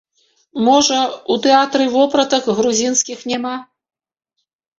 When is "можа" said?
0.67-0.95